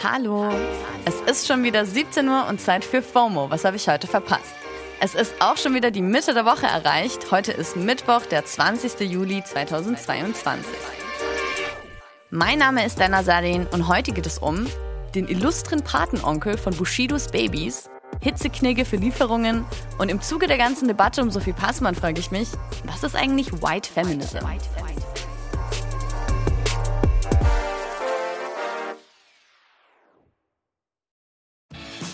[0.00, 0.48] Hallo.
[1.04, 3.50] Es ist schon wieder 17 Uhr und Zeit für FOMO.
[3.50, 4.54] Was habe ich heute verpasst?
[5.00, 7.32] Es ist auch schon wieder die Mitte der Woche erreicht.
[7.32, 9.00] Heute ist Mittwoch, der 20.
[9.00, 10.64] Juli 2022.
[12.30, 14.68] Mein Name ist Dana Sarin und heute geht es um
[15.16, 17.90] den illustren Patenonkel von Bushidos Babys,
[18.20, 19.64] Hitzeknigge für Lieferungen
[19.98, 22.50] und im Zuge der ganzen Debatte um Sophie Passmann frage ich mich,
[22.84, 24.38] was ist eigentlich White Feminism?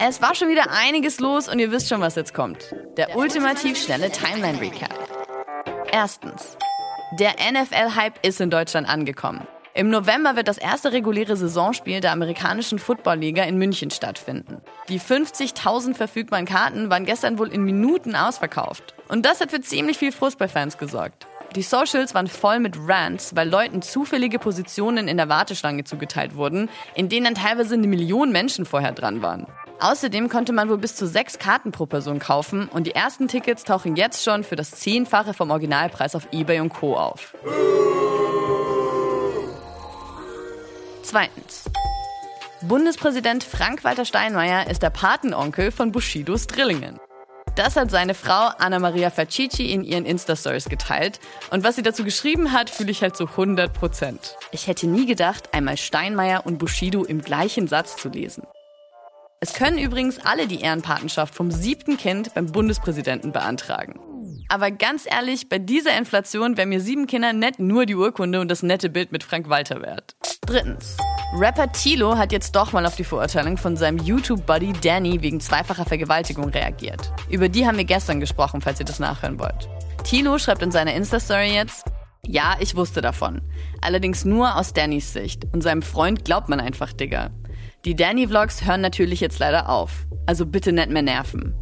[0.00, 2.72] Es war schon wieder einiges los und ihr wisst schon, was jetzt kommt.
[2.96, 4.94] Der ultimativ schnelle Timeline Recap.
[5.90, 6.56] Erstens.
[7.18, 9.44] Der NFL-Hype ist in Deutschland angekommen.
[9.74, 14.62] Im November wird das erste reguläre Saisonspiel der amerikanischen Football-Liga in München stattfinden.
[14.88, 18.94] Die 50.000 verfügbaren Karten waren gestern wohl in Minuten ausverkauft.
[19.08, 21.26] Und das hat für ziemlich viel Frust bei Fans gesorgt.
[21.56, 26.68] Die Socials waren voll mit Rants, weil Leuten zufällige Positionen in der Warteschlange zugeteilt wurden,
[26.94, 29.46] in denen dann teilweise eine Million Menschen vorher dran waren.
[29.80, 33.62] Außerdem konnte man wohl bis zu sechs Karten pro Person kaufen und die ersten Tickets
[33.62, 36.96] tauchen jetzt schon für das Zehnfache vom Originalpreis auf eBay und Co.
[36.96, 37.34] auf.
[41.02, 41.64] Zweitens.
[42.62, 46.98] Bundespräsident Frank-Walter Steinmeier ist der Patenonkel von Bushidos Drillingen.
[47.54, 51.20] Das hat seine Frau Anna-Maria Faccici in ihren Insta-Stories geteilt.
[51.50, 54.36] Und was sie dazu geschrieben hat, fühle ich halt zu 100 Prozent.
[54.50, 58.44] Ich hätte nie gedacht, einmal Steinmeier und Bushido im gleichen Satz zu lesen.
[59.40, 64.00] Es können übrigens alle die Ehrenpatenschaft vom siebten Kind beim Bundespräsidenten beantragen.
[64.48, 68.50] Aber ganz ehrlich, bei dieser Inflation wäre mir sieben Kinder nett nur die Urkunde und
[68.50, 70.16] das nette Bild mit Frank Walter wert.
[70.44, 70.96] Drittens.
[71.36, 75.84] Rapper Tilo hat jetzt doch mal auf die Verurteilung von seinem YouTube-Buddy Danny wegen zweifacher
[75.84, 77.12] Vergewaltigung reagiert.
[77.30, 79.68] Über die haben wir gestern gesprochen, falls ihr das nachhören wollt.
[80.02, 81.84] Tilo schreibt in seiner Insta-Story jetzt,
[82.26, 83.42] ja, ich wusste davon.
[83.82, 85.44] Allerdings nur aus Dannys Sicht.
[85.52, 87.30] Und seinem Freund glaubt man einfach, Digga.
[87.88, 90.04] Die Danny-Vlogs hören natürlich jetzt leider auf.
[90.26, 91.54] Also bitte nicht mehr nerven.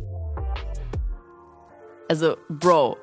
[2.09, 2.97] Also, Bro.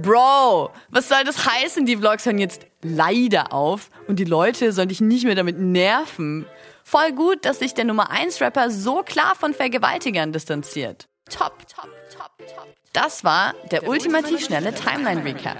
[0.00, 1.84] Bro, was soll das heißen?
[1.84, 6.46] Die Vlogs hören jetzt leider auf und die Leute sollen dich nicht mehr damit nerven.
[6.82, 11.10] Voll gut, dass sich der Nummer 1 Rapper so klar von Vergewaltigern distanziert.
[11.28, 12.68] Top, top, top, top.
[12.94, 15.58] Das war der, der ultimativ schnelle Timeline Recap.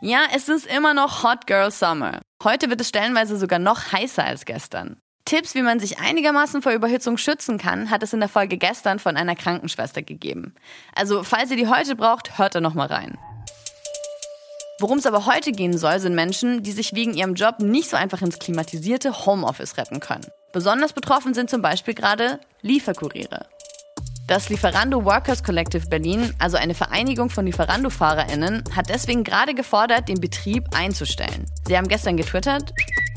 [0.00, 2.20] Ja, es ist immer noch Hot Girl Summer.
[2.42, 5.00] Heute wird es stellenweise sogar noch heißer als gestern.
[5.24, 8.98] Tipps, wie man sich einigermaßen vor Überhitzung schützen kann, hat es in der Folge gestern
[8.98, 10.54] von einer Krankenschwester gegeben.
[10.94, 13.18] Also, falls ihr die heute braucht, hört da nochmal rein.
[14.80, 17.96] Worum es aber heute gehen soll, sind Menschen, die sich wegen ihrem Job nicht so
[17.96, 20.26] einfach ins klimatisierte Homeoffice retten können.
[20.52, 23.46] Besonders betroffen sind zum Beispiel gerade Lieferkuriere.
[24.26, 30.20] Das Lieferando Workers Collective Berlin, also eine Vereinigung von Lieferando-FahrerInnen, hat deswegen gerade gefordert, den
[30.20, 31.46] Betrieb einzustellen.
[31.66, 32.72] Sie haben gestern getwittert,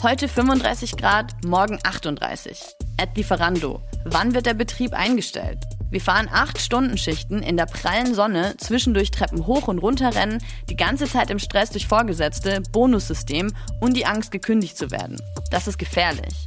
[0.05, 2.59] Heute 35 Grad, morgen 38.
[3.01, 3.81] At Lieferando.
[4.03, 5.57] Wann wird der Betrieb eingestellt?
[5.89, 11.07] Wir fahren 8-Stunden-Schichten in der prallen Sonne, zwischendurch Treppen hoch und runter rennen, die ganze
[11.07, 15.19] Zeit im Stress durch Vorgesetzte, Bonussystem und die Angst, gekündigt zu werden.
[15.49, 16.45] Das ist gefährlich.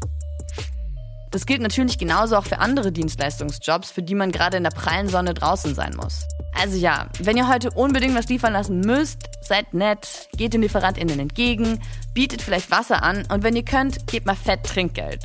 [1.33, 5.09] Das gilt natürlich genauso auch für andere Dienstleistungsjobs, für die man gerade in der prallen
[5.09, 6.29] Sonne draußen sein muss.
[6.61, 11.21] Also ja, wenn ihr heute unbedingt was liefern lassen müsst, seid nett, geht den LieferantInnen
[11.21, 11.81] entgegen,
[12.15, 15.23] bietet vielleicht Wasser an und wenn ihr könnt, gebt mal fett Trinkgeld.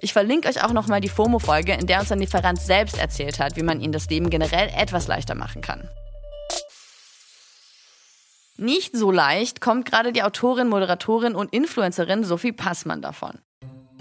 [0.00, 3.56] Ich verlinke euch auch nochmal die FOMO-Folge, in der uns ein Lieferant selbst erzählt hat,
[3.56, 5.88] wie man ihnen das Leben generell etwas leichter machen kann.
[8.58, 13.38] Nicht so leicht kommt gerade die Autorin, Moderatorin und Influencerin Sophie Passmann davon.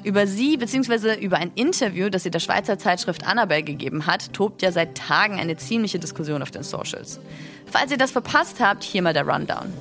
[0.03, 1.15] Über sie bzw.
[1.15, 5.39] über ein Interview, das sie der Schweizer Zeitschrift Annabelle gegeben hat, tobt ja seit Tagen
[5.39, 7.19] eine ziemliche Diskussion auf den Socials.
[7.65, 9.73] Falls ihr das verpasst habt, hier mal der Rundown.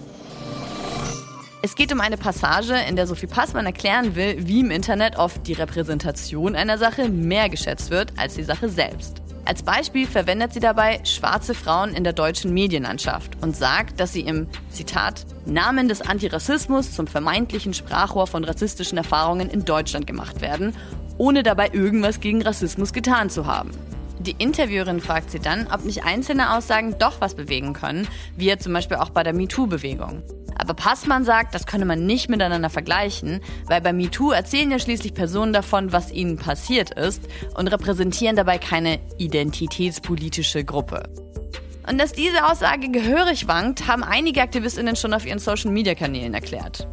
[1.64, 5.46] Es geht um eine Passage, in der Sophie Passmann erklären will, wie im Internet oft
[5.46, 9.21] die Repräsentation einer Sache mehr geschätzt wird als die Sache selbst.
[9.44, 14.20] Als Beispiel verwendet sie dabei schwarze Frauen in der deutschen Medienlandschaft und sagt, dass sie
[14.20, 20.76] im Zitat Namen des Antirassismus zum vermeintlichen Sprachrohr von rassistischen Erfahrungen in Deutschland gemacht werden,
[21.18, 23.72] ohne dabei irgendwas gegen Rassismus getan zu haben.
[24.20, 28.06] Die Interviewerin fragt sie dann, ob nicht einzelne Aussagen doch was bewegen können,
[28.36, 30.22] wie ja zum Beispiel auch bei der MeToo-Bewegung.
[30.58, 35.14] Aber Passmann sagt, das könne man nicht miteinander vergleichen, weil bei MeToo erzählen ja schließlich
[35.14, 37.22] Personen davon, was ihnen passiert ist
[37.54, 41.04] und repräsentieren dabei keine identitätspolitische Gruppe.
[41.88, 46.86] Und dass diese Aussage gehörig wankt, haben einige Aktivistinnen schon auf ihren Social-Media-Kanälen erklärt.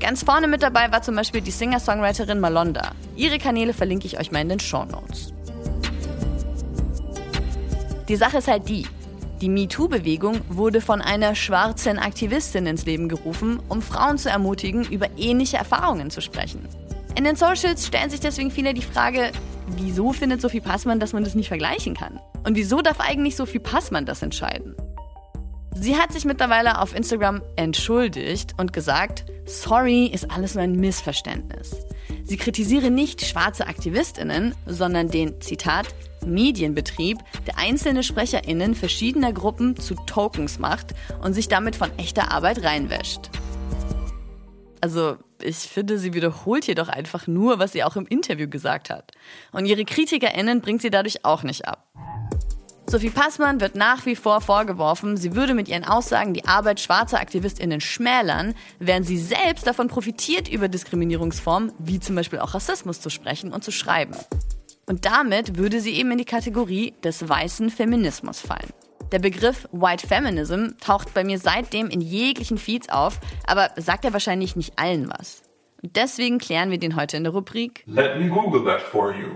[0.00, 2.90] Ganz vorne mit dabei war zum Beispiel die Singer-Songwriterin Malonda.
[3.16, 5.32] Ihre Kanäle verlinke ich euch mal in den Show Notes.
[8.08, 8.86] Die Sache ist halt die,
[9.42, 15.08] die MeToo-Bewegung wurde von einer schwarzen Aktivistin ins Leben gerufen, um Frauen zu ermutigen, über
[15.16, 16.68] ähnliche Erfahrungen zu sprechen.
[17.16, 19.32] In den Socials stellen sich deswegen viele die Frage,
[19.66, 22.20] wieso findet Sophie Passmann, dass man das nicht vergleichen kann?
[22.44, 24.76] Und wieso darf eigentlich Sophie Passmann das entscheiden?
[25.74, 31.74] Sie hat sich mittlerweile auf Instagram entschuldigt und gesagt, sorry, ist alles nur ein Missverständnis.
[32.22, 35.86] Sie kritisiere nicht schwarze Aktivistinnen, sondern den, Zitat,
[36.26, 42.62] Medienbetrieb, der einzelne SprecherInnen verschiedener Gruppen zu Tokens macht und sich damit von echter Arbeit
[42.62, 43.30] reinwäscht.
[44.80, 49.12] Also, ich finde, sie wiederholt jedoch einfach nur, was sie auch im Interview gesagt hat.
[49.52, 51.88] Und ihre KritikerInnen bringt sie dadurch auch nicht ab.
[52.92, 57.20] Sophie Passmann wird nach wie vor vorgeworfen, sie würde mit ihren Aussagen die Arbeit schwarzer
[57.20, 63.08] AktivistInnen schmälern, während sie selbst davon profitiert, über Diskriminierungsformen wie zum Beispiel auch Rassismus zu
[63.08, 64.14] sprechen und zu schreiben.
[64.86, 68.70] Und damit würde sie eben in die Kategorie des weißen Feminismus fallen.
[69.12, 74.12] Der Begriff White Feminism taucht bei mir seitdem in jeglichen Feeds auf, aber sagt ja
[74.12, 75.42] wahrscheinlich nicht allen was.
[75.82, 79.28] Und deswegen klären wir den heute in der Rubrik Let me Google that for you.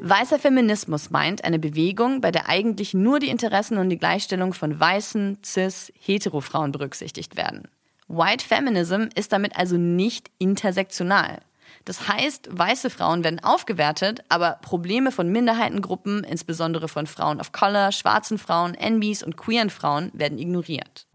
[0.00, 4.78] Weißer Feminismus meint eine Bewegung, bei der eigentlich nur die Interessen und die Gleichstellung von
[4.78, 7.68] weißen, cis, hetero Frauen berücksichtigt werden.
[8.08, 11.40] White Feminism ist damit also nicht intersektional.
[11.84, 17.92] Das heißt, weiße Frauen werden aufgewertet, aber Probleme von Minderheitengruppen, insbesondere von Frauen of Color,
[17.92, 21.06] schwarzen Frauen, NBs und queeren Frauen, werden ignoriert.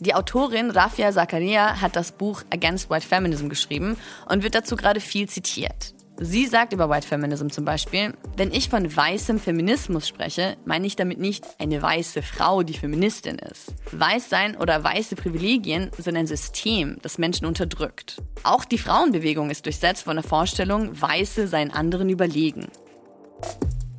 [0.00, 5.00] Die Autorin Rafia Zakaria hat das Buch Against White Feminism geschrieben und wird dazu gerade
[5.00, 5.94] viel zitiert.
[6.20, 10.96] Sie sagt über White Feminism zum Beispiel, wenn ich von weißem Feminismus spreche, meine ich
[10.96, 13.72] damit nicht eine weiße Frau, die Feministin ist.
[13.92, 18.20] Weißsein oder weiße Privilegien sind ein System, das Menschen unterdrückt.
[18.42, 22.66] Auch die Frauenbewegung ist durchsetzt von der Vorstellung, Weiße seien anderen überlegen.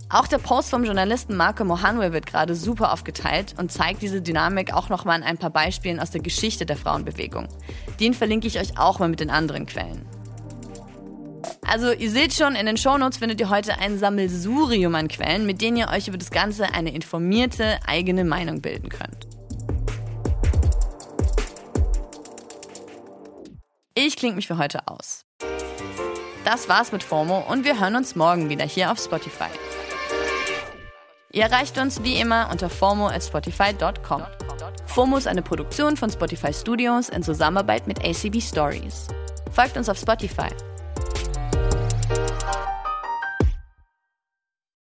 [0.10, 4.74] Auch der Post vom Journalisten Marco Mohanwe wird gerade super aufgeteilt und zeigt diese Dynamik
[4.74, 7.48] auch nochmal an ein paar Beispielen aus der Geschichte der Frauenbewegung.
[8.02, 10.06] Den verlinke ich euch auch mal mit den anderen Quellen.
[11.70, 15.62] Also ihr seht schon, in den Shownotes findet ihr heute ein Sammelsurium an Quellen, mit
[15.62, 19.28] denen ihr euch über das Ganze eine informierte eigene Meinung bilden könnt.
[23.94, 25.26] Ich klinge mich für heute aus.
[26.44, 29.50] Das war's mit FOMO und wir hören uns morgen wieder hier auf Spotify.
[31.32, 34.24] Ihr erreicht uns wie immer unter FOMO at spotify.com.
[34.88, 39.06] FOMO ist eine Produktion von Spotify Studios in Zusammenarbeit mit ACB Stories.
[39.52, 40.50] Folgt uns auf Spotify